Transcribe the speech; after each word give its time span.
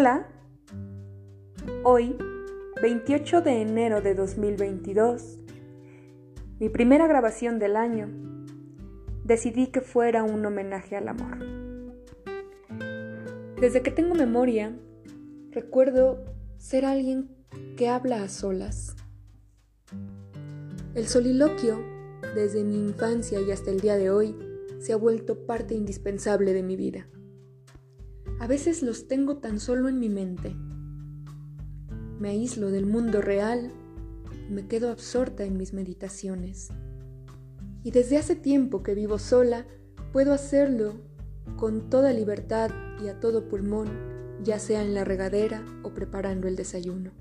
Hola, 0.00 0.28
hoy, 1.82 2.16
28 2.80 3.40
de 3.40 3.62
enero 3.62 4.00
de 4.00 4.14
2022, 4.14 5.40
mi 6.60 6.68
primera 6.68 7.08
grabación 7.08 7.58
del 7.58 7.74
año, 7.74 8.08
decidí 9.24 9.72
que 9.72 9.80
fuera 9.80 10.22
un 10.22 10.46
homenaje 10.46 10.94
al 10.94 11.08
amor. 11.08 11.38
Desde 13.60 13.82
que 13.82 13.90
tengo 13.90 14.14
memoria, 14.14 14.78
recuerdo 15.50 16.24
ser 16.58 16.84
alguien 16.84 17.34
que 17.76 17.88
habla 17.88 18.22
a 18.22 18.28
solas. 18.28 18.94
El 20.94 21.08
soliloquio, 21.08 21.82
desde 22.36 22.62
mi 22.62 22.78
infancia 22.78 23.40
y 23.40 23.50
hasta 23.50 23.72
el 23.72 23.80
día 23.80 23.96
de 23.96 24.12
hoy, 24.12 24.36
se 24.78 24.92
ha 24.92 24.96
vuelto 24.96 25.44
parte 25.44 25.74
indispensable 25.74 26.52
de 26.52 26.62
mi 26.62 26.76
vida. 26.76 27.08
A 28.40 28.46
veces 28.46 28.82
los 28.82 29.08
tengo 29.08 29.38
tan 29.38 29.60
solo 29.60 29.88
en 29.88 29.98
mi 29.98 30.08
mente. 30.08 30.54
Me 32.18 32.30
aíslo 32.30 32.70
del 32.70 32.86
mundo 32.86 33.20
real 33.20 33.72
me 34.48 34.66
quedo 34.66 34.90
absorta 34.90 35.44
en 35.44 35.56
mis 35.56 35.72
meditaciones. 35.72 36.68
Y 37.84 37.90
desde 37.90 38.16
hace 38.16 38.34
tiempo 38.34 38.82
que 38.82 38.94
vivo 38.94 39.18
sola, 39.18 39.66
puedo 40.12 40.32
hacerlo 40.32 40.94
con 41.56 41.90
toda 41.90 42.12
libertad 42.12 42.70
y 43.02 43.08
a 43.08 43.20
todo 43.20 43.48
pulmón, 43.48 43.88
ya 44.42 44.58
sea 44.58 44.82
en 44.82 44.94
la 44.94 45.04
regadera 45.04 45.64
o 45.82 45.92
preparando 45.92 46.48
el 46.48 46.56
desayuno. 46.56 47.12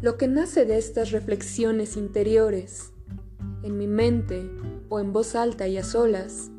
Lo 0.00 0.16
que 0.16 0.28
nace 0.28 0.64
de 0.64 0.78
estas 0.78 1.10
reflexiones 1.10 1.96
interiores, 1.96 2.92
en 3.62 3.76
mi 3.76 3.86
mente 3.86 4.50
o 4.88 4.98
en 4.98 5.12
voz 5.12 5.34
alta 5.34 5.68
y 5.68 5.76
a 5.76 5.84
solas, 5.84 6.50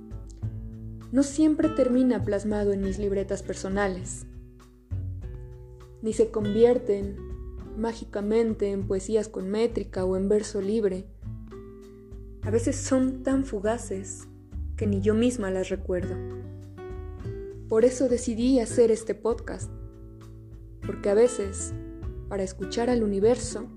no 1.11 1.23
siempre 1.23 1.67
termina 1.69 2.23
plasmado 2.23 2.71
en 2.71 2.81
mis 2.81 2.97
libretas 2.97 3.43
personales, 3.43 4.25
ni 6.01 6.13
se 6.13 6.31
convierten 6.31 7.17
mágicamente 7.77 8.71
en 8.71 8.87
poesías 8.87 9.27
con 9.27 9.49
métrica 9.49 10.05
o 10.05 10.15
en 10.15 10.29
verso 10.29 10.61
libre. 10.61 11.05
A 12.43 12.49
veces 12.49 12.77
son 12.77 13.23
tan 13.23 13.45
fugaces 13.45 14.27
que 14.77 14.87
ni 14.87 15.01
yo 15.01 15.13
misma 15.13 15.51
las 15.51 15.69
recuerdo. 15.69 16.15
Por 17.67 17.85
eso 17.85 18.09
decidí 18.09 18.59
hacer 18.59 18.89
este 18.89 19.13
podcast, 19.13 19.69
porque 20.85 21.09
a 21.09 21.13
veces, 21.13 21.73
para 22.29 22.43
escuchar 22.43 22.89
al 22.89 23.03
universo, 23.03 23.67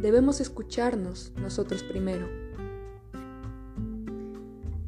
debemos 0.00 0.40
escucharnos 0.40 1.32
nosotros 1.36 1.82
primero. 1.82 2.45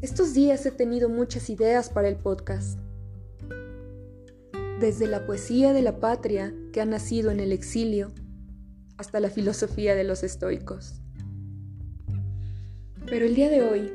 Estos 0.01 0.33
días 0.33 0.65
he 0.65 0.71
tenido 0.71 1.09
muchas 1.09 1.51
ideas 1.51 1.91
para 1.91 2.07
el 2.07 2.15
podcast. 2.15 2.79
Desde 4.79 5.09
la 5.09 5.27
poesía 5.27 5.73
de 5.73 5.83
la 5.83 5.99
patria 5.99 6.55
que 6.73 6.81
ha 6.81 6.85
nacido 6.85 7.33
en 7.33 7.41
el 7.41 7.51
exilio 7.51 8.13
hasta 8.97 9.19
la 9.19 9.29
filosofía 9.29 9.97
de 9.97 10.05
los 10.05 10.23
estoicos. 10.23 11.03
Pero 13.07 13.27
el 13.27 13.35
día 13.35 13.51
de 13.51 13.65
hoy, 13.65 13.93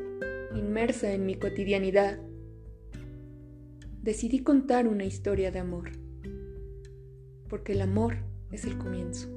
inmersa 0.54 1.14
en 1.14 1.26
mi 1.26 1.36
cotidianidad, 1.36 2.20
decidí 4.02 4.40
contar 4.40 4.90
una 4.90 5.06
historia 5.06 5.52
de 5.52 5.60
amor, 5.60 5.92
porque 7.48 7.72
el 7.72 7.82
amor 7.82 8.18
es 8.52 8.66
el 8.66 8.78
comienzo. 8.78 9.30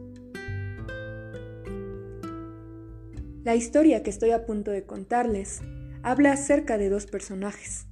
La 3.45 3.55
historia 3.55 4.03
que 4.03 4.11
estoy 4.11 4.33
a 4.33 4.45
punto 4.45 4.73
de 4.73 4.83
contarles 4.83 5.61
habla 6.07 6.31
acerca 6.31 6.79
de 6.79 6.89
dos 6.89 7.07
personajes, 7.07 7.89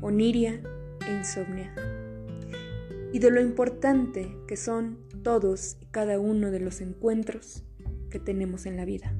Oniria 0.00 0.62
e 1.06 1.12
Insomnia, 1.18 1.70
y 3.12 3.18
de 3.18 3.30
lo 3.30 3.42
importante 3.42 4.34
que 4.48 4.56
son 4.56 4.96
todos 5.22 5.76
y 5.82 5.84
cada 5.84 6.18
uno 6.18 6.50
de 6.50 6.60
los 6.60 6.80
encuentros 6.80 7.62
que 8.08 8.18
tenemos 8.18 8.64
en 8.64 8.78
la 8.78 8.86
vida. 8.86 9.14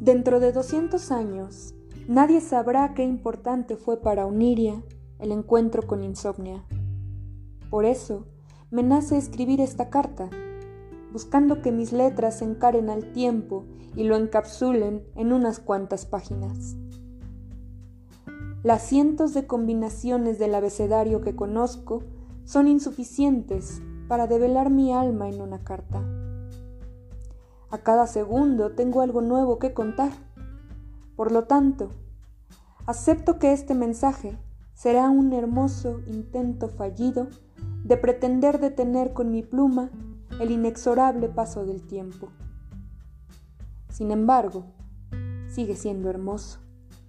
Dentro 0.00 0.40
de 0.40 0.52
200 0.52 1.12
años, 1.12 1.74
nadie 2.08 2.40
sabrá 2.40 2.94
qué 2.94 3.04
importante 3.04 3.76
fue 3.76 4.00
para 4.00 4.24
Oniria 4.24 4.82
el 5.18 5.30
encuentro 5.30 5.86
con 5.86 6.02
Insomnia. 6.02 6.64
Por 7.68 7.84
eso, 7.84 8.26
me 8.70 8.82
nace 8.82 9.18
escribir 9.18 9.60
esta 9.60 9.90
carta 9.90 10.30
buscando 11.12 11.62
que 11.62 11.72
mis 11.72 11.92
letras 11.92 12.38
se 12.38 12.44
encaren 12.44 12.90
al 12.90 13.12
tiempo 13.12 13.64
y 13.96 14.04
lo 14.04 14.16
encapsulen 14.16 15.04
en 15.16 15.32
unas 15.32 15.58
cuantas 15.58 16.06
páginas. 16.06 16.76
Las 18.62 18.82
cientos 18.82 19.32
de 19.32 19.46
combinaciones 19.46 20.38
del 20.38 20.54
abecedario 20.54 21.22
que 21.22 21.34
conozco 21.34 22.02
son 22.44 22.68
insuficientes 22.68 23.80
para 24.06 24.26
develar 24.26 24.70
mi 24.70 24.92
alma 24.92 25.28
en 25.28 25.40
una 25.40 25.64
carta. 25.64 26.04
A 27.70 27.78
cada 27.78 28.06
segundo 28.06 28.72
tengo 28.72 29.00
algo 29.00 29.22
nuevo 29.22 29.58
que 29.58 29.72
contar. 29.72 30.10
Por 31.16 31.32
lo 31.32 31.44
tanto, 31.44 31.90
acepto 32.86 33.38
que 33.38 33.52
este 33.52 33.74
mensaje 33.74 34.36
será 34.74 35.08
un 35.08 35.32
hermoso 35.32 36.00
intento 36.06 36.68
fallido 36.68 37.28
de 37.84 37.96
pretender 37.96 38.60
detener 38.60 39.12
con 39.12 39.30
mi 39.30 39.42
pluma 39.42 39.90
el 40.40 40.50
inexorable 40.50 41.28
paso 41.28 41.66
del 41.66 41.86
tiempo. 41.86 42.30
Sin 43.90 44.10
embargo, 44.10 44.64
sigue 45.46 45.76
siendo 45.76 46.08
hermoso 46.08 46.60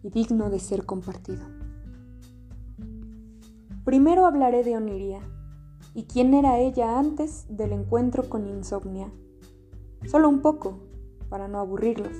y 0.03 0.09
digno 0.09 0.49
de 0.49 0.59
ser 0.59 0.85
compartido. 0.85 1.45
Primero 3.85 4.25
hablaré 4.25 4.65
de 4.65 4.75
Oniria 4.75 5.21
y 5.93 6.03
quién 6.03 6.33
era 6.33 6.59
ella 6.59 6.99
antes 6.99 7.45
del 7.47 7.71
encuentro 7.71 8.27
con 8.27 8.47
Insomnia. 8.47 9.09
Solo 10.05 10.27
un 10.27 10.41
poco, 10.41 10.79
para 11.29 11.47
no 11.47 11.59
aburrirlos. 11.59 12.17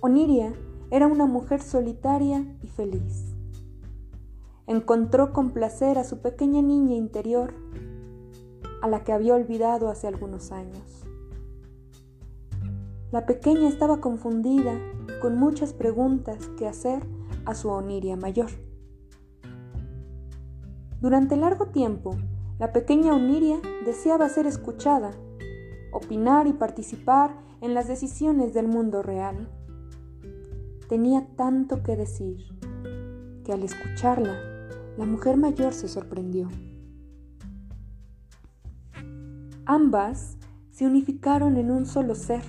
Oniria 0.00 0.54
era 0.92 1.08
una 1.08 1.26
mujer 1.26 1.60
solitaria 1.60 2.46
y 2.62 2.68
feliz. 2.68 3.34
Encontró 4.68 5.32
con 5.32 5.50
placer 5.50 5.98
a 5.98 6.04
su 6.04 6.20
pequeña 6.20 6.62
niña 6.62 6.94
interior 6.94 7.52
a 8.82 8.88
la 8.88 9.04
que 9.04 9.12
había 9.12 9.34
olvidado 9.34 9.88
hace 9.88 10.08
algunos 10.08 10.52
años. 10.52 11.06
La 13.12 13.26
pequeña 13.26 13.68
estaba 13.68 14.00
confundida 14.00 14.78
con 15.20 15.38
muchas 15.38 15.72
preguntas 15.72 16.48
que 16.58 16.66
hacer 16.66 17.02
a 17.44 17.54
su 17.54 17.68
Oniria 17.68 18.16
mayor. 18.16 18.50
Durante 21.00 21.36
largo 21.36 21.66
tiempo, 21.66 22.16
la 22.58 22.72
pequeña 22.72 23.14
Oniria 23.14 23.60
deseaba 23.84 24.28
ser 24.28 24.46
escuchada, 24.46 25.12
opinar 25.92 26.46
y 26.46 26.52
participar 26.52 27.36
en 27.60 27.74
las 27.74 27.86
decisiones 27.86 28.52
del 28.52 28.66
mundo 28.66 29.02
real. 29.02 29.48
Tenía 30.88 31.26
tanto 31.36 31.82
que 31.82 31.96
decir 31.96 32.38
que 33.44 33.52
al 33.52 33.62
escucharla, 33.62 34.34
la 34.96 35.04
mujer 35.04 35.36
mayor 35.36 35.72
se 35.72 35.88
sorprendió. 35.88 36.48
Ambas 39.66 40.38
se 40.72 40.86
unificaron 40.86 41.56
en 41.56 41.70
un 41.70 41.86
solo 41.86 42.16
ser, 42.16 42.42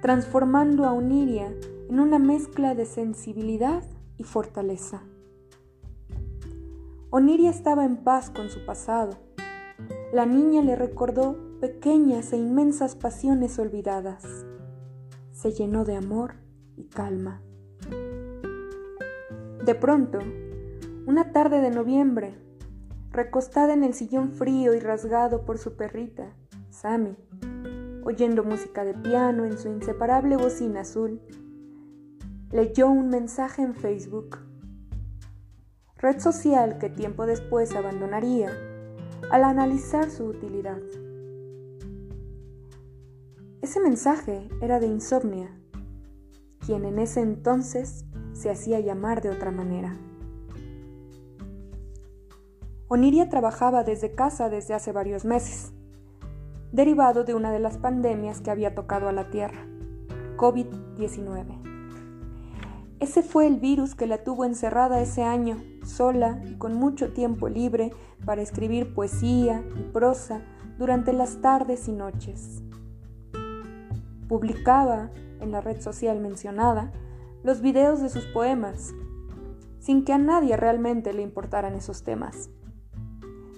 transformando 0.00 0.84
a 0.84 0.92
Oniria 0.92 1.54
en 1.88 2.00
una 2.00 2.18
mezcla 2.18 2.74
de 2.74 2.86
sensibilidad 2.86 3.84
y 4.16 4.24
fortaleza. 4.24 5.02
Oniria 7.10 7.50
estaba 7.50 7.84
en 7.84 7.98
paz 7.98 8.30
con 8.30 8.48
su 8.48 8.64
pasado. 8.64 9.16
La 10.12 10.26
niña 10.26 10.62
le 10.62 10.74
recordó 10.74 11.36
pequeñas 11.60 12.32
e 12.32 12.36
inmensas 12.36 12.96
pasiones 12.96 13.58
olvidadas. 13.60 14.24
Se 15.30 15.52
llenó 15.52 15.84
de 15.84 15.94
amor 15.94 16.34
y 16.76 16.84
calma. 16.84 17.42
De 19.64 19.74
pronto, 19.76 20.18
una 21.06 21.30
tarde 21.30 21.60
de 21.60 21.70
noviembre, 21.70 22.34
recostada 23.12 23.74
en 23.74 23.84
el 23.84 23.92
sillón 23.92 24.32
frío 24.32 24.74
y 24.74 24.80
rasgado 24.80 25.44
por 25.44 25.58
su 25.58 25.76
perrita, 25.76 26.34
Sammy, 26.70 27.16
oyendo 28.04 28.42
música 28.42 28.84
de 28.84 28.94
piano 28.94 29.44
en 29.44 29.58
su 29.58 29.68
inseparable 29.68 30.36
bocina 30.36 30.80
azul, 30.80 31.20
leyó 32.50 32.88
un 32.88 33.08
mensaje 33.08 33.62
en 33.62 33.74
Facebook, 33.74 34.38
red 35.98 36.20
social 36.20 36.78
que 36.78 36.88
tiempo 36.88 37.26
después 37.26 37.74
abandonaría 37.76 38.50
al 39.30 39.44
analizar 39.44 40.10
su 40.10 40.24
utilidad. 40.24 40.80
Ese 43.60 43.78
mensaje 43.78 44.48
era 44.60 44.80
de 44.80 44.86
Insomnia, 44.86 45.54
quien 46.66 46.84
en 46.84 46.98
ese 46.98 47.20
entonces 47.20 48.04
se 48.32 48.50
hacía 48.50 48.80
llamar 48.80 49.22
de 49.22 49.30
otra 49.30 49.50
manera. 49.50 49.96
Oniria 52.94 53.30
trabajaba 53.30 53.84
desde 53.84 54.14
casa 54.14 54.50
desde 54.50 54.74
hace 54.74 54.92
varios 54.92 55.24
meses, 55.24 55.72
derivado 56.72 57.24
de 57.24 57.34
una 57.34 57.50
de 57.50 57.58
las 57.58 57.78
pandemias 57.78 58.42
que 58.42 58.50
había 58.50 58.74
tocado 58.74 59.08
a 59.08 59.12
la 59.12 59.30
Tierra, 59.30 59.64
COVID-19. 60.36 61.62
Ese 63.00 63.22
fue 63.22 63.46
el 63.46 63.56
virus 63.60 63.94
que 63.94 64.06
la 64.06 64.22
tuvo 64.22 64.44
encerrada 64.44 65.00
ese 65.00 65.22
año 65.22 65.56
sola 65.86 66.42
y 66.44 66.56
con 66.58 66.74
mucho 66.74 67.14
tiempo 67.14 67.48
libre 67.48 67.92
para 68.26 68.42
escribir 68.42 68.92
poesía 68.92 69.64
y 69.74 69.84
prosa 69.84 70.42
durante 70.76 71.14
las 71.14 71.40
tardes 71.40 71.88
y 71.88 71.92
noches. 71.92 72.62
Publicaba 74.28 75.08
en 75.40 75.50
la 75.50 75.62
red 75.62 75.80
social 75.80 76.20
mencionada 76.20 76.92
los 77.42 77.62
videos 77.62 78.02
de 78.02 78.10
sus 78.10 78.26
poemas, 78.26 78.92
sin 79.78 80.04
que 80.04 80.12
a 80.12 80.18
nadie 80.18 80.58
realmente 80.58 81.14
le 81.14 81.22
importaran 81.22 81.74
esos 81.74 82.02
temas, 82.04 82.50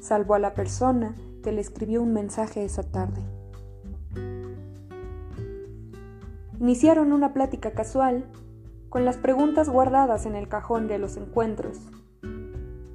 salvo 0.05 0.35
a 0.35 0.39
la 0.39 0.53
persona 0.53 1.15
que 1.43 1.51
le 1.51 1.63
escribió 1.63 2.03
un 2.03 2.13
mensaje 2.13 2.63
esa 2.63 2.83
tarde. 2.83 3.23
Iniciaron 6.61 7.13
una 7.13 7.33
plática 7.33 7.71
casual 7.71 8.27
con 8.91 9.07
las 9.07 9.17
preguntas 9.17 9.71
guardadas 9.71 10.27
en 10.27 10.35
el 10.35 10.47
cajón 10.47 10.89
de 10.89 10.99
los 10.99 11.17
encuentros. 11.17 11.79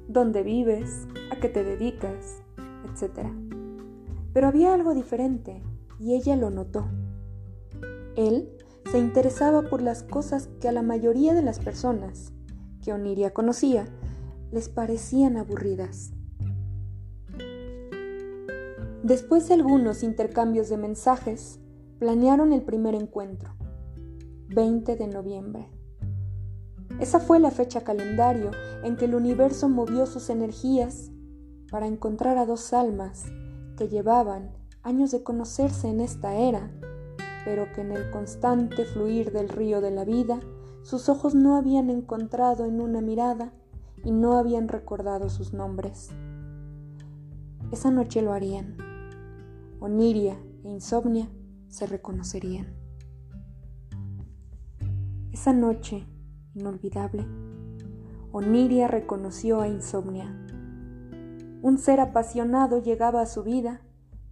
¿Dónde 0.06 0.44
vives? 0.44 1.08
¿A 1.32 1.40
qué 1.40 1.48
te 1.48 1.64
dedicas? 1.64 2.42
Etcétera. 2.88 3.32
Pero 4.32 4.46
había 4.46 4.72
algo 4.72 4.94
diferente 4.94 5.64
y 5.98 6.14
ella 6.14 6.36
lo 6.36 6.50
notó. 6.50 6.88
Él 8.14 8.56
se 8.90 9.00
interesaba 9.00 9.62
por 9.62 9.82
las 9.82 10.04
cosas 10.04 10.48
que 10.60 10.68
a 10.68 10.72
la 10.72 10.82
mayoría 10.82 11.34
de 11.34 11.42
las 11.42 11.58
personas 11.58 12.32
que 12.84 12.92
Oniria 12.92 13.34
conocía 13.34 13.86
les 14.52 14.68
parecían 14.68 15.36
aburridas. 15.36 16.12
Después 19.02 19.48
de 19.48 19.54
algunos 19.54 20.02
intercambios 20.02 20.68
de 20.68 20.76
mensajes, 20.76 21.58
planearon 21.98 22.52
el 22.52 22.60
primer 22.60 22.94
encuentro, 22.94 23.54
20 24.48 24.94
de 24.94 25.06
noviembre. 25.06 25.68
Esa 26.98 27.18
fue 27.18 27.40
la 27.40 27.50
fecha 27.50 27.80
calendario 27.80 28.50
en 28.84 28.98
que 28.98 29.06
el 29.06 29.14
universo 29.14 29.70
movió 29.70 30.04
sus 30.04 30.28
energías 30.28 31.10
para 31.70 31.86
encontrar 31.86 32.36
a 32.36 32.44
dos 32.44 32.74
almas 32.74 33.24
que 33.78 33.88
llevaban 33.88 34.50
años 34.82 35.12
de 35.12 35.22
conocerse 35.22 35.88
en 35.88 36.02
esta 36.02 36.34
era, 36.34 36.70
pero 37.46 37.72
que 37.72 37.80
en 37.80 37.92
el 37.92 38.10
constante 38.10 38.84
fluir 38.84 39.32
del 39.32 39.48
río 39.48 39.80
de 39.80 39.92
la 39.92 40.04
vida, 40.04 40.40
sus 40.82 41.08
ojos 41.08 41.34
no 41.34 41.56
habían 41.56 41.88
encontrado 41.88 42.66
en 42.66 42.82
una 42.82 43.00
mirada 43.00 43.54
y 44.04 44.10
no 44.10 44.36
habían 44.36 44.68
recordado 44.68 45.30
sus 45.30 45.54
nombres. 45.54 46.10
Esa 47.72 47.90
noche 47.90 48.20
lo 48.20 48.34
harían. 48.34 48.89
Oniria 49.80 50.38
e 50.62 50.68
Insomnia 50.68 51.28
se 51.68 51.86
reconocerían. 51.86 52.76
Esa 55.32 55.52
noche 55.52 56.06
inolvidable, 56.54 57.26
Oniria 58.32 58.86
reconoció 58.86 59.60
a 59.60 59.68
Insomnia 59.68 60.40
un 61.62 61.76
ser 61.76 62.00
apasionado 62.00 62.82
llegaba 62.82 63.20
a 63.20 63.26
su 63.26 63.42
vida 63.42 63.82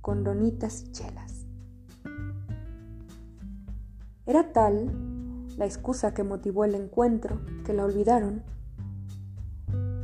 con 0.00 0.24
donitas 0.24 0.82
y 0.82 0.92
chelas. 0.92 1.46
Era 4.24 4.52
tal 4.52 5.46
la 5.56 5.66
excusa 5.66 6.14
que 6.14 6.24
motivó 6.24 6.64
el 6.64 6.74
encuentro 6.74 7.40
que 7.64 7.74
la 7.74 7.84
olvidaron. 7.84 8.44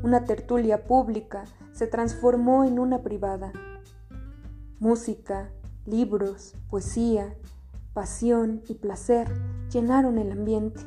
Una 0.02 0.24
tertulia 0.24 0.84
pública 0.84 1.44
se 1.72 1.86
transformó 1.86 2.64
en 2.64 2.78
una 2.78 3.02
privada. 3.02 3.52
Música, 4.84 5.48
libros, 5.86 6.56
poesía, 6.68 7.34
pasión 7.94 8.60
y 8.68 8.74
placer 8.74 9.32
llenaron 9.72 10.18
el 10.18 10.30
ambiente. 10.30 10.82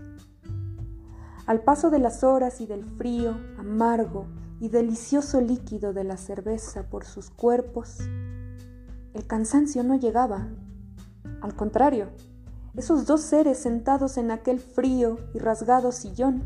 Al 1.47 1.61
paso 1.61 1.89
de 1.89 1.97
las 1.97 2.23
horas 2.23 2.61
y 2.61 2.67
del 2.67 2.85
frío 2.85 3.35
amargo 3.57 4.27
y 4.59 4.69
delicioso 4.69 5.41
líquido 5.41 5.94
de 5.94 6.03
la 6.03 6.17
cerveza 6.17 6.88
por 6.91 7.05
sus 7.05 7.31
cuerpos, 7.31 7.97
el 9.15 9.25
cansancio 9.25 9.81
no 9.81 9.95
llegaba. 9.95 10.47
Al 11.41 11.55
contrario, 11.55 12.09
esos 12.75 13.07
dos 13.07 13.21
seres 13.21 13.57
sentados 13.57 14.17
en 14.17 14.29
aquel 14.29 14.59
frío 14.59 15.17
y 15.33 15.39
rasgado 15.39 15.91
sillón 15.91 16.44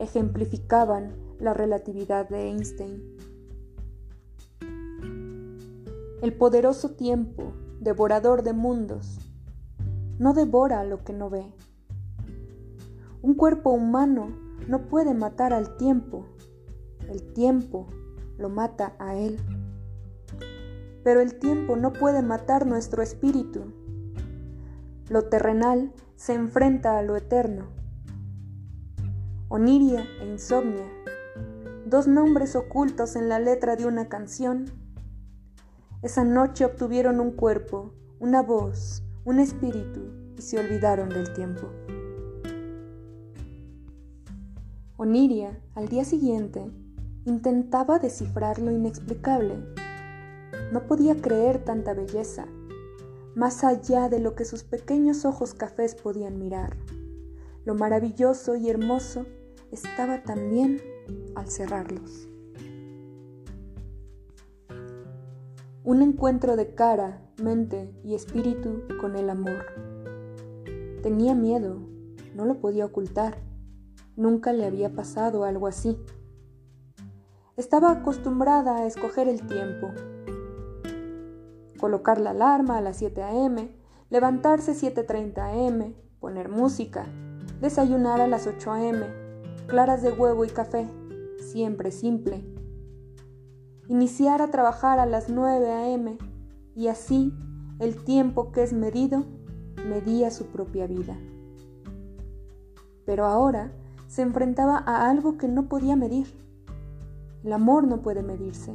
ejemplificaban 0.00 1.14
la 1.38 1.54
relatividad 1.54 2.28
de 2.28 2.48
Einstein. 2.48 3.17
El 6.22 6.32
poderoso 6.34 6.90
tiempo, 6.90 7.52
devorador 7.80 8.42
de 8.42 8.52
mundos, 8.52 9.18
no 10.18 10.34
devora 10.34 10.84
lo 10.84 11.04
que 11.04 11.12
no 11.12 11.30
ve. 11.30 11.46
Un 13.22 13.34
cuerpo 13.34 13.70
humano 13.70 14.28
no 14.66 14.88
puede 14.88 15.14
matar 15.14 15.52
al 15.52 15.76
tiempo 15.76 16.26
el 17.08 17.22
tiempo 17.32 17.86
lo 18.36 18.50
mata 18.50 18.94
a 18.98 19.16
él. 19.16 19.38
Pero 21.02 21.22
el 21.22 21.38
tiempo 21.38 21.74
no 21.76 21.94
puede 21.94 22.20
matar 22.20 22.66
nuestro 22.66 23.02
espíritu. 23.02 23.72
Lo 25.08 25.24
terrenal 25.24 25.92
se 26.16 26.34
enfrenta 26.34 26.98
a 26.98 27.02
lo 27.02 27.16
eterno. 27.16 27.68
Oniria 29.48 30.04
e 30.20 30.26
insomnia, 30.26 30.84
dos 31.86 32.06
nombres 32.06 32.54
ocultos 32.54 33.16
en 33.16 33.30
la 33.30 33.38
letra 33.38 33.76
de 33.76 33.86
una 33.86 34.10
canción. 34.10 34.66
Esa 36.02 36.24
noche 36.24 36.64
obtuvieron 36.64 37.20
un 37.20 37.32
cuerpo, 37.32 37.94
una 38.18 38.42
voz, 38.42 39.02
un 39.24 39.40
espíritu 39.40 40.34
y 40.36 40.42
se 40.42 40.58
olvidaron 40.58 41.08
del 41.08 41.32
tiempo. 41.32 41.68
Oniria, 44.96 45.60
al 45.74 45.88
día 45.88 46.04
siguiente, 46.04 46.70
Intentaba 47.28 47.98
descifrar 47.98 48.58
lo 48.58 48.70
inexplicable. 48.70 49.56
No 50.72 50.86
podía 50.86 51.20
creer 51.20 51.62
tanta 51.62 51.92
belleza, 51.92 52.46
más 53.34 53.64
allá 53.64 54.08
de 54.08 54.18
lo 54.18 54.34
que 54.34 54.46
sus 54.46 54.64
pequeños 54.64 55.26
ojos 55.26 55.52
cafés 55.52 55.94
podían 55.94 56.38
mirar. 56.38 56.74
Lo 57.66 57.74
maravilloso 57.74 58.56
y 58.56 58.70
hermoso 58.70 59.26
estaba 59.70 60.22
también 60.22 60.80
al 61.34 61.50
cerrarlos. 61.50 62.27
Un 65.88 66.02
encuentro 66.02 66.56
de 66.56 66.74
cara, 66.74 67.22
mente 67.42 67.90
y 68.04 68.14
espíritu 68.14 68.82
con 69.00 69.16
el 69.16 69.30
amor. 69.30 69.64
Tenía 71.02 71.34
miedo, 71.34 71.78
no 72.34 72.44
lo 72.44 72.60
podía 72.60 72.84
ocultar. 72.84 73.38
Nunca 74.14 74.52
le 74.52 74.66
había 74.66 74.94
pasado 74.94 75.44
algo 75.44 75.66
así. 75.66 75.96
Estaba 77.56 77.90
acostumbrada 77.90 78.76
a 78.76 78.86
escoger 78.86 79.28
el 79.28 79.40
tiempo. 79.46 79.88
Colocar 81.80 82.20
la 82.20 82.32
alarma 82.32 82.76
a 82.76 82.82
las 82.82 82.98
7 82.98 83.22
a.m., 83.22 83.74
levantarse 84.10 84.72
7.30 84.72 85.38
a.m., 85.38 85.94
poner 86.20 86.50
música, 86.50 87.06
desayunar 87.62 88.20
a 88.20 88.28
las 88.28 88.46
8 88.46 88.72
a.m., 88.72 89.06
claras 89.68 90.02
de 90.02 90.12
huevo 90.12 90.44
y 90.44 90.50
café, 90.50 90.86
siempre 91.38 91.92
simple. 91.92 92.57
Iniciar 93.88 94.42
a 94.42 94.50
trabajar 94.50 94.98
a 95.00 95.06
las 95.06 95.28
9 95.28 95.70
a.m. 95.70 96.18
y 96.74 96.88
así 96.88 97.32
el 97.80 98.04
tiempo 98.04 98.52
que 98.52 98.62
es 98.62 98.72
medido 98.72 99.24
medía 99.88 100.30
su 100.30 100.46
propia 100.46 100.86
vida. 100.86 101.16
Pero 103.04 103.26
ahora 103.26 103.72
se 104.06 104.22
enfrentaba 104.22 104.78
a 104.78 105.08
algo 105.08 105.38
que 105.38 105.48
no 105.48 105.68
podía 105.68 105.96
medir 105.96 106.26
el 107.44 107.52
amor 107.52 107.86
no 107.86 108.02
puede 108.02 108.22
medirse. 108.22 108.74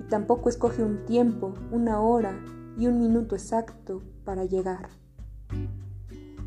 Y 0.00 0.04
tampoco 0.08 0.48
escoge 0.48 0.82
un 0.82 1.04
tiempo, 1.06 1.54
una 1.72 2.00
hora 2.00 2.38
y 2.76 2.86
un 2.86 3.00
minuto 3.00 3.34
exacto 3.34 4.02
para 4.24 4.44
llegar. 4.44 4.90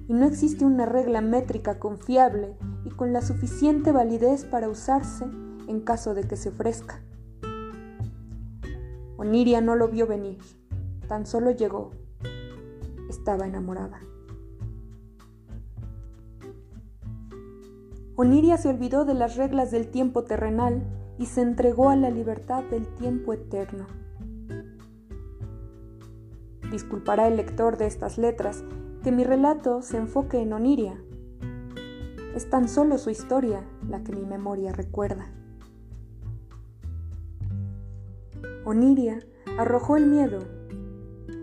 Y 0.08 0.14
no 0.14 0.26
existe 0.26 0.64
una 0.64 0.86
regla 0.86 1.22
métrica 1.22 1.80
confiable 1.80 2.56
y 2.86 2.92
con 2.92 3.14
la 3.14 3.22
suficiente 3.22 3.92
validez 3.92 4.46
para 4.46 4.70
usarse 4.70 5.26
en 5.68 5.82
caso 5.82 6.14
de 6.14 6.24
que 6.24 6.36
se 6.36 6.50
ofrezca. 6.50 7.02
Oniria 9.22 9.62
no 9.62 9.76
lo 9.76 9.88
vio 9.88 10.08
venir, 10.08 10.40
tan 11.08 11.28
solo 11.28 11.52
llegó. 11.52 11.92
Estaba 13.08 13.46
enamorada. 13.46 14.00
Oniria 18.16 18.58
se 18.58 18.70
olvidó 18.70 19.06
de 19.06 19.14
las 19.14 19.36
reglas 19.36 19.70
del 19.70 19.92
tiempo 19.92 20.24
terrenal 20.24 20.82
y 21.20 21.28
se 21.28 21.42
entregó 21.42 21.92
a 21.92 21.96
la 21.96 22.10
libertad 22.10 22.64
del 22.64 22.88
tiempo 22.96 23.34
eterno. 23.34 23.86
Disculpará 26.72 27.28
el 27.28 27.38
lector 27.38 27.78
de 27.78 27.86
estas 27.86 28.18
letras 28.18 28.64
que 29.04 29.12
mi 29.12 29.24
relato 29.24 29.84
se 29.84 29.98
enfoque 29.98 30.42
en 30.42 30.52
Oniria. 30.52 31.00
Es 32.34 32.50
tan 32.50 32.68
solo 32.68 32.98
su 32.98 33.12
historia 33.12 33.64
la 33.88 34.04
que 34.04 34.14
mi 34.14 34.26
memoria 34.26 34.72
recuerda. 34.72 35.32
Oniria 38.72 39.20
arrojó 39.58 39.98
el 39.98 40.08
miedo, 40.08 40.40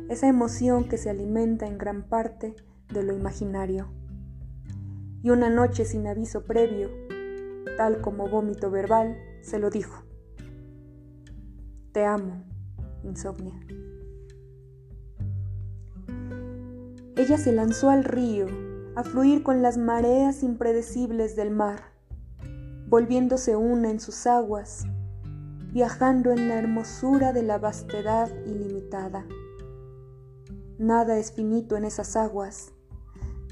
esa 0.09 0.29
emoción 0.29 0.89
que 0.89 0.97
se 0.97 1.11
alimenta 1.11 1.67
en 1.67 1.77
gran 1.77 2.09
parte 2.09 2.57
de 2.91 3.03
lo 3.03 3.13
imaginario 3.13 3.91
y 5.23 5.29
una 5.29 5.51
noche 5.51 5.85
sin 5.85 6.07
aviso 6.07 6.45
previo, 6.45 6.89
tal 7.77 8.01
como 8.01 8.31
vómito 8.31 8.71
verbal, 8.71 9.19
se 9.43 9.59
lo 9.59 9.69
dijo. 9.69 10.05
Te 11.93 12.07
amo, 12.07 12.45
insomnia. 13.05 13.61
Ella 17.15 17.37
se 17.37 17.53
lanzó 17.53 17.91
al 17.91 18.05
río 18.05 18.47
a 18.97 19.05
fluir 19.05 19.43
con 19.43 19.61
las 19.61 19.77
mareas 19.77 20.43
impredecibles 20.43 21.37
del 21.37 21.51
mar, 21.51 21.93
volviéndose 22.87 23.55
una 23.55 23.91
en 23.91 24.01
sus 24.01 24.27
aguas, 24.27 24.87
viajando 25.73 26.33
en 26.33 26.49
la 26.49 26.59
hermosura 26.59 27.33
de 27.33 27.43
la 27.43 27.59
vastedad 27.59 28.31
ilimitada. 28.47 29.27
Nada 30.79 31.19
es 31.19 31.33
finito 31.33 31.77
en 31.77 31.85
esas 31.85 32.17
aguas, 32.17 32.73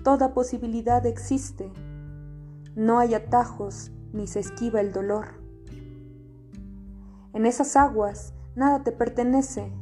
toda 0.02 0.32
posibilidad 0.35 1.04
existe, 1.04 1.73
no 2.75 2.99
hay 2.99 3.14
atajos 3.14 3.90
ni 4.12 4.26
se 4.26 4.40
esquiva 4.40 4.80
el 4.80 4.92
dolor. 4.92 5.26
En 7.32 7.44
esas 7.44 7.76
aguas 7.76 8.32
nada 8.54 8.82
te 8.82 8.92
pertenece, 8.92 9.73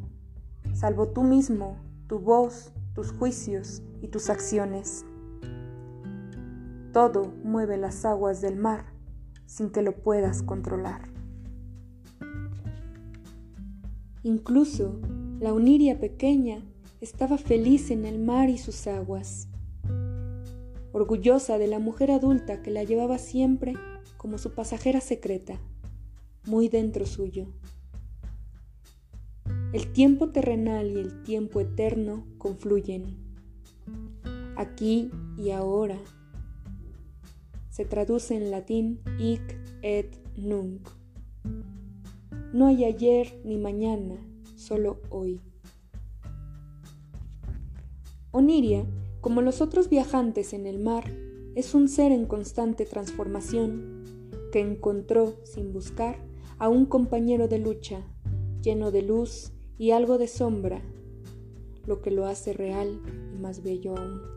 salvo 0.72 1.08
tú 1.08 1.22
mismo, 1.22 1.76
tu 2.08 2.18
voz, 2.18 2.72
tus 2.94 3.12
juicios 3.12 3.82
y 4.00 4.08
tus 4.08 4.30
acciones. 4.30 5.04
Todo 6.92 7.32
mueve 7.44 7.76
las 7.76 8.04
aguas 8.04 8.40
del 8.40 8.56
mar 8.56 8.86
sin 9.46 9.70
que 9.70 9.82
lo 9.82 9.92
puedas 9.92 10.42
controlar. 10.42 11.13
Incluso 14.24 14.98
la 15.38 15.52
Uniria 15.52 16.00
pequeña 16.00 16.64
estaba 17.02 17.36
feliz 17.36 17.90
en 17.90 18.06
el 18.06 18.18
mar 18.18 18.48
y 18.48 18.56
sus 18.56 18.86
aguas, 18.86 19.48
orgullosa 20.92 21.58
de 21.58 21.66
la 21.66 21.78
mujer 21.78 22.10
adulta 22.10 22.62
que 22.62 22.70
la 22.70 22.84
llevaba 22.84 23.18
siempre 23.18 23.74
como 24.16 24.38
su 24.38 24.54
pasajera 24.54 25.02
secreta, 25.02 25.60
muy 26.46 26.70
dentro 26.70 27.04
suyo. 27.04 27.48
El 29.74 29.92
tiempo 29.92 30.30
terrenal 30.30 30.90
y 30.90 31.00
el 31.00 31.22
tiempo 31.22 31.60
eterno 31.60 32.24
confluyen, 32.38 33.18
aquí 34.56 35.10
y 35.36 35.50
ahora 35.50 35.98
se 37.68 37.84
traduce 37.84 38.36
en 38.36 38.50
latín 38.50 39.00
hic 39.18 39.42
et 39.82 40.16
nunc. 40.34 41.03
No 42.54 42.68
hay 42.68 42.84
ayer 42.84 43.40
ni 43.42 43.58
mañana, 43.58 44.14
solo 44.54 45.00
hoy. 45.10 45.40
Oniria, 48.30 48.86
como 49.20 49.42
los 49.42 49.60
otros 49.60 49.88
viajantes 49.88 50.52
en 50.52 50.68
el 50.68 50.78
mar, 50.78 51.02
es 51.56 51.74
un 51.74 51.88
ser 51.88 52.12
en 52.12 52.26
constante 52.26 52.86
transformación, 52.86 54.04
que 54.52 54.60
encontró, 54.60 55.34
sin 55.42 55.72
buscar, 55.72 56.16
a 56.58 56.68
un 56.68 56.86
compañero 56.86 57.48
de 57.48 57.58
lucha, 57.58 58.06
lleno 58.62 58.92
de 58.92 59.02
luz 59.02 59.50
y 59.76 59.90
algo 59.90 60.16
de 60.16 60.28
sombra, 60.28 60.80
lo 61.88 62.02
que 62.02 62.12
lo 62.12 62.24
hace 62.24 62.52
real 62.52 63.00
y 63.34 63.36
más 63.36 63.64
bello 63.64 63.96
aún 63.96 64.34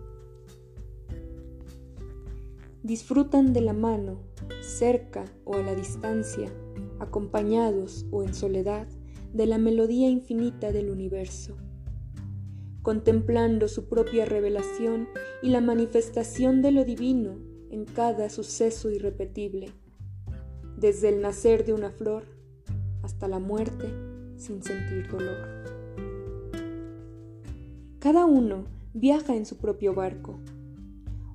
disfrutan 2.87 3.51
de 3.51 3.59
la 3.59 3.73
mano, 3.73 4.17
cerca 4.61 5.25
o 5.43 5.55
a 5.55 5.61
la 5.61 5.75
distancia, 5.75 6.49
acompañados 6.99 8.05
o 8.11 8.23
en 8.23 8.33
soledad, 8.33 8.87
de 9.33 9.45
la 9.45 9.57
melodía 9.57 10.09
infinita 10.09 10.71
del 10.71 10.89
universo, 10.89 11.57
contemplando 12.81 13.67
su 13.67 13.87
propia 13.87 14.25
revelación 14.25 15.09
y 15.43 15.49
la 15.49 15.61
manifestación 15.61 16.61
de 16.61 16.71
lo 16.71 16.85
divino 16.85 17.37
en 17.69 17.85
cada 17.85 18.29
suceso 18.29 18.89
irrepetible, 18.89 19.73
desde 20.77 21.09
el 21.09 21.21
nacer 21.21 21.65
de 21.65 21.73
una 21.73 21.91
flor 21.91 22.23
hasta 23.03 23.27
la 23.27 23.39
muerte 23.39 23.87
sin 24.37 24.63
sentir 24.63 25.07
dolor. 25.09 25.37
Cada 27.99 28.25
uno 28.25 28.65
viaja 28.93 29.35
en 29.35 29.45
su 29.45 29.57
propio 29.57 29.93
barco, 29.93 30.39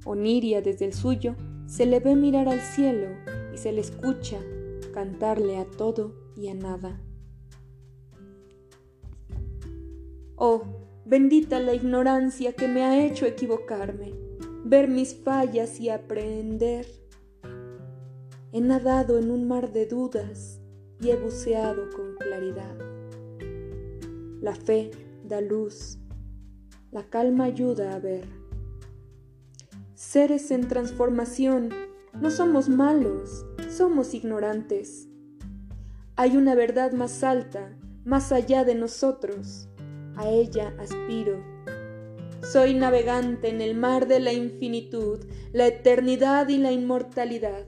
Oniria 0.04 0.62
desde 0.62 0.84
el 0.84 0.94
suyo 0.94 1.36
se 1.66 1.86
le 1.86 2.00
ve 2.00 2.16
mirar 2.16 2.48
al 2.48 2.60
cielo 2.60 3.06
y 3.54 3.58
se 3.58 3.70
le 3.70 3.80
escucha 3.80 4.38
cantarle 4.92 5.58
a 5.58 5.64
todo 5.64 6.14
y 6.36 6.48
a 6.48 6.54
nada. 6.54 7.00
Oh, 10.36 10.62
bendita 11.04 11.60
la 11.60 11.74
ignorancia 11.74 12.52
que 12.52 12.68
me 12.68 12.84
ha 12.84 13.04
hecho 13.04 13.26
equivocarme, 13.26 14.12
ver 14.64 14.88
mis 14.88 15.14
fallas 15.14 15.80
y 15.80 15.88
aprender. 15.88 16.86
He 18.52 18.60
nadado 18.60 19.18
en 19.18 19.30
un 19.30 19.48
mar 19.48 19.72
de 19.72 19.86
dudas 19.86 20.60
y 21.00 21.10
he 21.10 21.16
buceado 21.16 21.90
con 21.90 22.14
claridad. 22.16 22.76
La 24.40 24.54
fe 24.54 24.90
da 25.24 25.40
luz, 25.40 25.98
la 26.90 27.04
calma 27.08 27.44
ayuda 27.44 27.94
a 27.94 27.98
ver 27.98 28.42
seres 30.02 30.50
en 30.50 30.66
transformación. 30.66 31.70
No 32.20 32.30
somos 32.30 32.68
malos, 32.68 33.46
somos 33.72 34.12
ignorantes. 34.12 35.08
Hay 36.16 36.36
una 36.36 36.54
verdad 36.54 36.92
más 36.92 37.24
alta, 37.24 37.74
más 38.04 38.30
allá 38.30 38.64
de 38.64 38.74
nosotros. 38.74 39.68
A 40.16 40.28
ella 40.28 40.74
aspiro. 40.78 41.42
Soy 42.42 42.74
navegante 42.74 43.48
en 43.48 43.62
el 43.62 43.74
mar 43.74 44.06
de 44.08 44.20
la 44.20 44.32
infinitud, 44.32 45.20
la 45.52 45.66
eternidad 45.66 46.48
y 46.48 46.58
la 46.58 46.70
inmortalidad. 46.70 47.66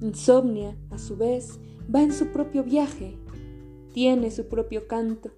Insomnia, 0.00 0.76
a 0.90 0.98
su 0.98 1.16
vez, 1.16 1.60
va 1.94 2.02
en 2.02 2.12
su 2.12 2.28
propio 2.28 2.64
viaje, 2.64 3.16
tiene 3.92 4.30
su 4.32 4.48
propio 4.48 4.88
canto. 4.88 5.30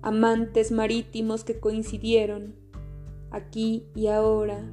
Amantes 0.00 0.70
marítimos 0.72 1.44
que 1.44 1.58
coincidieron, 1.58 2.54
aquí 3.30 3.84
y 3.94 4.06
ahora, 4.06 4.64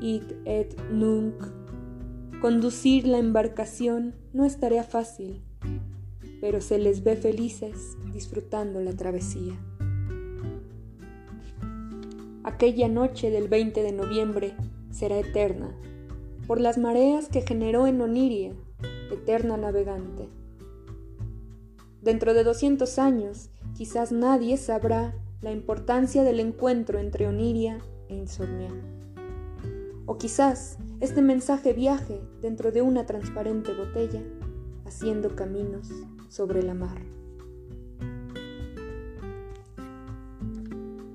hic 0.00 0.22
et 0.44 0.76
nunc. 0.90 1.34
Conducir 2.40 3.06
la 3.06 3.18
embarcación 3.18 4.14
no 4.32 4.44
es 4.44 4.58
tarea 4.58 4.82
fácil, 4.82 5.42
pero 6.40 6.60
se 6.60 6.78
les 6.78 7.04
ve 7.04 7.16
felices 7.16 7.96
disfrutando 8.12 8.80
la 8.80 8.92
travesía. 8.92 9.54
Aquella 12.44 12.88
noche 12.88 13.30
del 13.30 13.48
20 13.48 13.82
de 13.82 13.92
noviembre 13.92 14.54
será 14.90 15.18
eterna, 15.18 15.74
por 16.46 16.60
las 16.60 16.78
mareas 16.78 17.28
que 17.28 17.42
generó 17.42 17.86
en 17.86 18.00
Oniria, 18.00 18.52
eterna 19.12 19.56
navegante. 19.56 20.28
Dentro 22.02 22.32
de 22.32 22.44
200 22.44 22.98
años, 22.98 23.50
quizás 23.76 24.10
nadie 24.10 24.56
sabrá 24.56 25.14
la 25.42 25.52
importancia 25.52 26.22
del 26.22 26.40
encuentro 26.40 26.98
entre 26.98 27.26
Oniria 27.26 27.78
e 28.08 28.14
Insomnia. 28.14 28.70
O 30.10 30.18
quizás 30.18 30.76
este 30.98 31.22
mensaje 31.22 31.72
viaje 31.72 32.20
dentro 32.42 32.72
de 32.72 32.82
una 32.82 33.06
transparente 33.06 33.72
botella, 33.72 34.20
haciendo 34.84 35.36
caminos 35.36 35.88
sobre 36.28 36.64
la 36.64 36.74
mar. 36.74 37.00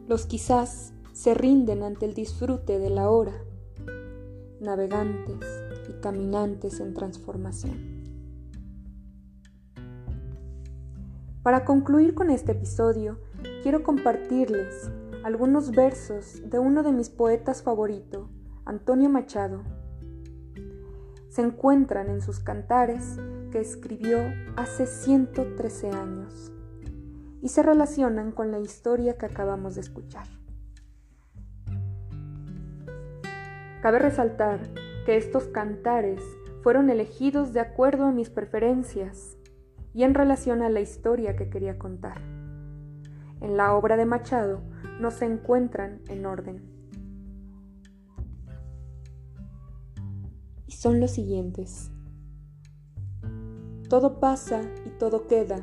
Los 0.08 0.26
quizás 0.26 0.94
se 1.12 1.34
rinden 1.34 1.84
ante 1.84 2.06
el 2.06 2.14
disfrute 2.14 2.80
de 2.80 2.90
la 2.90 3.10
hora, 3.10 3.34
navegantes 4.62 5.46
y 5.90 6.00
caminantes 6.00 6.80
en 6.80 6.94
transformación. 6.94 7.76
Para 11.44 11.66
concluir 11.66 12.16
con 12.16 12.30
este 12.30 12.54
episodio, 12.54 13.20
quiero 13.62 13.84
compartirles 13.84 14.90
algunos 15.26 15.72
versos 15.72 16.50
de 16.50 16.60
uno 16.60 16.82
de 16.82 16.94
mis 16.94 17.10
poetas 17.10 17.62
favoritos, 17.62 18.30
Antonio 18.66 19.10
Machado. 19.10 19.62
Se 21.30 21.42
encuentran 21.42 22.10
en 22.10 22.22
sus 22.22 22.40
cantares 22.40 23.20
que 23.52 23.60
escribió 23.60 24.20
hace 24.56 24.86
113 24.86 25.92
años 25.92 26.52
y 27.42 27.50
se 27.50 27.64
relacionan 27.64 28.32
con 28.32 28.52
la 28.52 28.60
historia 28.60 29.18
que 29.18 29.28
acabamos 29.28 29.76
de 29.76 29.82
escuchar. 29.82 30.28
Cabe 33.82 34.00
resaltar 34.00 34.62
que 35.06 35.18
estos 35.18 35.46
cantares 35.46 36.22
fueron 36.64 36.90
elegidos 36.90 37.54
de 37.54 37.60
acuerdo 37.60 38.06
a 38.06 38.12
mis 38.12 38.30
preferencias 38.30 39.38
y 39.94 40.04
en 40.04 40.14
relación 40.14 40.64
a 40.64 40.70
la 40.70 40.82
historia 40.82 41.36
que 41.36 41.50
quería 41.50 41.78
contar 41.78 42.20
en 43.42 43.58
la 43.58 43.76
obra 43.76 43.98
de 43.98 44.06
Machado 44.06 44.62
no 45.00 45.12
se 45.12 45.26
encuentran 45.26 46.02
en 46.08 46.26
orden. 46.26 46.75
Son 50.86 51.00
los 51.00 51.10
siguientes. 51.10 51.90
Todo 53.90 54.20
pasa 54.20 54.62
y 54.86 54.90
todo 55.00 55.26
queda, 55.26 55.60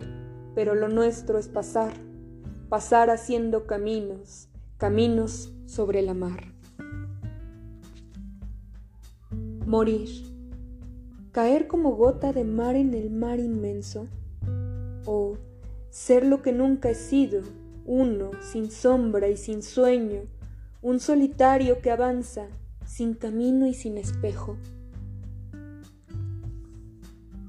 pero 0.56 0.74
lo 0.74 0.88
nuestro 0.88 1.38
es 1.38 1.46
pasar, 1.46 1.92
pasar 2.68 3.08
haciendo 3.08 3.64
caminos, 3.64 4.48
caminos 4.78 5.52
sobre 5.66 6.02
la 6.02 6.14
mar. 6.14 6.52
Morir. 9.64 10.08
Caer 11.30 11.68
como 11.68 11.94
gota 11.94 12.32
de 12.32 12.42
mar 12.42 12.74
en 12.74 12.92
el 12.92 13.08
mar 13.10 13.38
inmenso. 13.38 14.08
O 15.06 15.36
ser 15.88 16.26
lo 16.26 16.42
que 16.42 16.50
nunca 16.50 16.90
he 16.90 16.96
sido, 16.96 17.42
uno, 17.86 18.32
sin 18.40 18.72
sombra 18.72 19.28
y 19.28 19.36
sin 19.36 19.62
sueño, 19.62 20.22
un 20.82 20.98
solitario 20.98 21.80
que 21.80 21.92
avanza, 21.92 22.48
sin 22.84 23.14
camino 23.14 23.68
y 23.68 23.74
sin 23.74 23.98
espejo. 23.98 24.56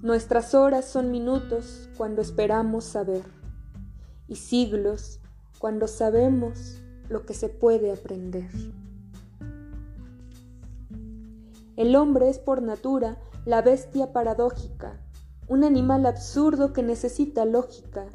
Nuestras 0.03 0.53
horas 0.53 0.83
son 0.83 1.11
minutos 1.11 1.89
cuando 1.95 2.21
esperamos 2.21 2.83
saber, 2.83 3.23
y 4.27 4.35
siglos 4.35 5.21
cuando 5.59 5.87
sabemos 5.87 6.81
lo 7.07 7.25
que 7.25 7.33
se 7.33 7.47
puede 7.47 7.89
aprender. 7.89 8.49
El 11.77 11.95
hombre 11.95 12.29
es 12.29 12.37
por 12.37 12.61
natura 12.61 13.17
la 13.45 13.61
bestia 13.61 14.11
paradójica, 14.11 14.99
un 15.47 15.63
animal 15.63 16.05
absurdo 16.05 16.73
que 16.73 16.83
necesita 16.83 17.45
lógica. 17.45 18.05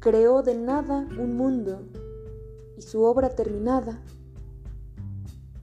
Creó 0.00 0.42
de 0.42 0.54
nada 0.54 1.06
un 1.18 1.36
mundo 1.36 1.82
y 2.78 2.80
su 2.80 3.02
obra 3.02 3.28
terminada. 3.28 4.00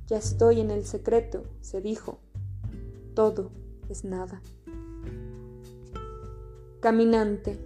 Ya 0.05 0.17
estoy 0.17 0.59
en 0.59 0.69
el 0.69 0.85
secreto, 0.85 1.45
se 1.61 1.81
dijo. 1.81 2.19
Todo 3.15 3.49
es 3.89 4.03
nada. 4.03 4.39
Caminante, 6.83 7.57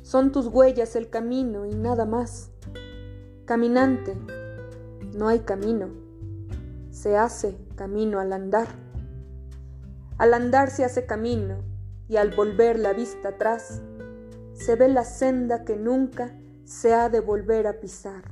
son 0.00 0.32
tus 0.32 0.46
huellas 0.46 0.96
el 0.96 1.10
camino 1.10 1.66
y 1.66 1.74
nada 1.74 2.06
más. 2.06 2.48
Caminante, 3.44 4.16
no 5.14 5.28
hay 5.28 5.40
camino, 5.40 5.90
se 6.90 7.18
hace 7.18 7.54
camino 7.74 8.18
al 8.18 8.32
andar. 8.32 8.68
Al 10.16 10.32
andar 10.32 10.70
se 10.70 10.86
hace 10.86 11.04
camino 11.04 11.58
y 12.08 12.16
al 12.16 12.34
volver 12.34 12.78
la 12.78 12.94
vista 12.94 13.28
atrás, 13.28 13.82
se 14.54 14.74
ve 14.74 14.88
la 14.88 15.04
senda 15.04 15.64
que 15.66 15.76
nunca 15.76 16.34
se 16.64 16.94
ha 16.94 17.10
de 17.10 17.20
volver 17.20 17.66
a 17.66 17.78
pisar. 17.78 18.22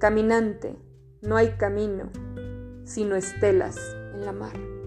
Caminante, 0.00 0.78
no 1.20 1.36
hay 1.36 1.58
camino, 1.58 2.08
sino 2.84 3.16
estelas 3.16 3.76
en 4.14 4.24
la 4.24 4.32
mar. 4.32 4.83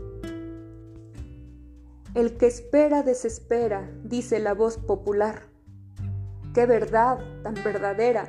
El 2.17 2.35
que 2.35 2.47
espera 2.47 3.03
desespera, 3.03 3.91
dice 4.03 4.39
la 4.39 4.55
voz 4.55 4.79
popular. 4.79 5.43
¡Qué 6.55 6.65
verdad 6.65 7.19
tan 7.43 7.53
verdadera! 7.63 8.27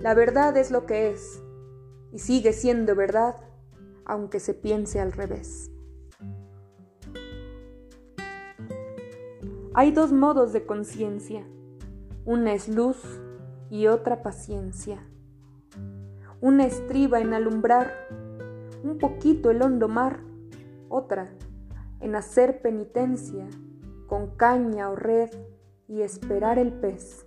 La 0.00 0.14
verdad 0.14 0.56
es 0.56 0.70
lo 0.70 0.86
que 0.86 1.10
es, 1.10 1.42
y 2.12 2.18
sigue 2.18 2.54
siendo 2.54 2.94
verdad, 2.94 3.36
aunque 4.06 4.40
se 4.40 4.54
piense 4.54 5.00
al 5.00 5.12
revés. 5.12 5.70
Hay 9.74 9.92
dos 9.92 10.10
modos 10.10 10.54
de 10.54 10.64
conciencia. 10.64 11.46
Una 12.24 12.54
es 12.54 12.70
luz 12.70 12.96
y 13.68 13.86
otra 13.88 14.22
paciencia. 14.22 15.06
Una 16.40 16.64
estriba 16.64 17.20
en 17.20 17.34
alumbrar 17.34 17.92
un 18.82 18.96
poquito 18.96 19.50
el 19.50 19.60
hondo 19.60 19.88
mar, 19.88 20.20
otra 20.88 21.36
en 22.02 22.16
hacer 22.16 22.60
penitencia 22.60 23.48
con 24.06 24.36
caña 24.36 24.90
o 24.90 24.96
red 24.96 25.30
y 25.88 26.02
esperar 26.02 26.58
el 26.58 26.72
pez 26.72 27.26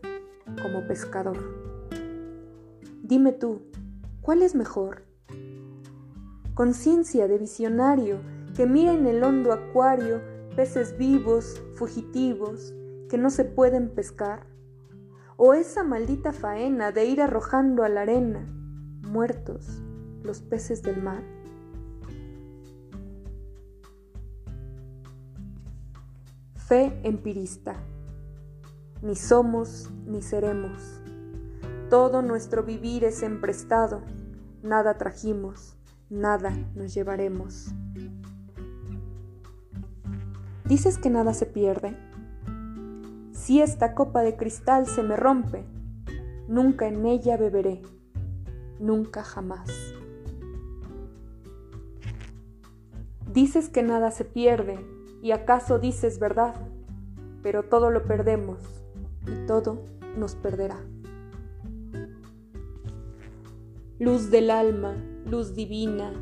como 0.62 0.86
pescador. 0.88 1.38
Dime 3.01 3.32
tú, 3.32 3.62
¿cuál 4.22 4.41
es 4.41 4.53
mejor? 4.55 5.03
Conciencia 6.53 7.27
de 7.27 7.38
visionario 7.38 8.20
que 8.55 8.66
mira 8.66 8.94
en 8.94 9.07
el 9.07 9.24
hondo 9.24 9.51
acuario 9.51 10.22
peces 10.55 10.98
vivos, 10.98 11.61
fugitivos, 11.75 12.74
que 13.09 13.18
no 13.18 13.29
se 13.29 13.44
pueden 13.44 13.90
pescar, 13.90 14.48
o 15.38 15.53
esa 15.53 15.83
maldita 15.83 16.31
faena 16.31 16.92
de 16.92 17.05
ir 17.05 17.22
arrojando 17.22 17.83
a 17.83 17.90
la 17.90 18.01
arena, 18.01 18.48
muertos, 19.01 19.81
los 20.24 20.42
peces 20.42 20.81
del 20.81 21.01
mar. 21.01 21.35
Fe 26.68 27.00
empirista. 27.04 27.75
Ni 29.04 29.16
somos 29.16 29.92
ni 30.08 30.24
seremos. 30.24 31.00
Todo 31.92 32.24
nuestro 32.24 32.64
vivir 32.64 33.04
es 33.04 33.22
emprestado. 33.22 34.01
Nada 34.64 34.98
trajimos, 34.98 35.78
nada 36.10 36.58
nos 36.74 36.96
llevaremos. 36.96 37.68
¿Dices 40.64 40.98
que 40.98 41.12
nada 41.12 41.36
se 41.36 41.46
pierde? 41.46 41.96
Si 43.32 43.62
esta 43.62 43.94
copa 43.94 44.22
de 44.22 44.36
cristal 44.36 44.88
se 44.88 45.04
me 45.04 45.16
rompe, 45.16 45.64
nunca 46.48 46.88
en 46.88 47.06
ella 47.06 47.38
beberé, 47.38 47.84
nunca 48.80 49.24
jamás. 49.24 49.70
Dices 53.32 53.70
que 53.70 53.84
nada 53.84 54.10
se 54.10 54.25
pierde, 54.25 54.95
y 55.25 55.31
acaso 55.31 55.79
dices 55.79 56.20
verdad, 56.20 56.53
pero 57.42 57.64
todo 57.64 57.90
lo 57.90 58.03
perdemos 58.03 58.59
y 59.25 59.48
todo 59.48 59.81
nos 60.16 60.35
perderá. 60.35 60.77
Luz 63.98 64.29
del 64.29 64.51
alma, 64.51 64.94
luz 65.25 65.55
divina, 65.55 66.14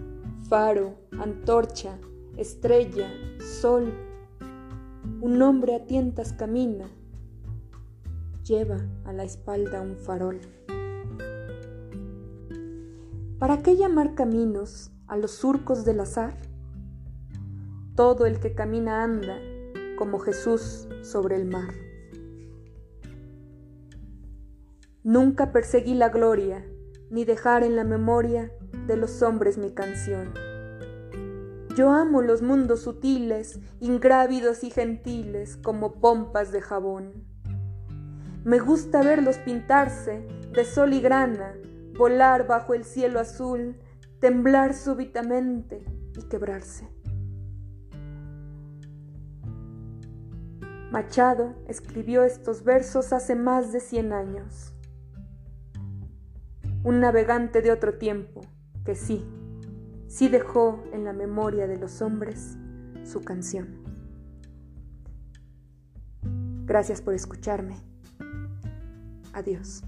faro, 0.48 0.96
antorcha, 1.20 2.00
estrella, 2.38 3.10
sol, 3.60 3.94
un 5.20 5.42
hombre 5.42 5.76
a 5.76 5.86
tientas 5.86 6.32
camina, 6.32 6.86
lleva 8.46 8.78
a 9.04 9.12
la 9.12 9.26
espalda 9.26 9.82
un 9.82 9.98
farol. 9.98 10.40
¿Para 13.38 13.62
qué 13.64 13.76
llamar 13.76 14.16
caminos 14.16 14.92
a 15.08 15.18
los 15.18 15.32
surcos 15.32 15.84
del 15.84 16.00
azar? 16.00 16.53
Todo 17.96 18.26
el 18.26 18.40
que 18.40 18.56
camina 18.56 19.04
anda 19.04 19.38
como 19.98 20.18
Jesús 20.18 20.88
sobre 21.04 21.36
el 21.36 21.46
mar. 21.46 21.74
Nunca 25.04 25.52
perseguí 25.52 25.94
la 25.94 26.10
gloria, 26.10 26.66
ni 27.12 27.24
dejar 27.24 27.64
en 27.64 27.76
la 27.76 27.84
memoria 27.84 28.52
de 28.88 28.98
los 28.98 29.22
hombres 29.22 29.60
mi 29.60 29.72
canción. 29.72 30.34
Yo 31.76 31.92
amo 31.92 32.22
los 32.22 32.42
mundos 32.42 32.82
sutiles, 32.82 33.60
ingrávidos 33.80 34.64
y 34.64 34.72
gentiles, 34.72 35.58
como 35.58 36.00
pompas 36.00 36.52
de 36.52 36.62
jabón. 36.62 37.26
Me 38.44 38.60
gusta 38.60 39.04
verlos 39.04 39.38
pintarse 39.40 40.26
de 40.52 40.66
sol 40.66 40.94
y 40.94 41.02
grana, 41.02 41.56
volar 41.98 42.48
bajo 42.48 42.74
el 42.74 42.86
cielo 42.86 43.20
azul, 43.20 43.76
temblar 44.20 44.74
súbitamente 44.74 45.86
y 46.16 46.28
quebrarse. 46.28 46.93
Machado 50.94 51.56
escribió 51.68 52.24
estos 52.24 52.64
versos 52.64 53.14
hace 53.14 53.34
más 53.34 53.74
de 53.74 53.80
cien 53.80 54.14
años. 54.14 54.76
Un 56.84 57.00
navegante 57.00 57.64
de 57.64 57.72
otro 57.72 57.96
tiempo 57.98 58.42
que 58.86 58.94
sí, 58.94 59.26
sí 60.08 60.30
dejó 60.30 60.84
en 60.94 61.04
la 61.04 61.12
memoria 61.12 61.66
de 61.66 61.80
los 61.80 62.04
hombres 62.04 62.60
su 63.06 63.22
canción. 63.22 63.82
Gracias 66.68 67.02
por 67.02 67.16
escucharme. 67.16 67.76
Adiós. 69.34 69.84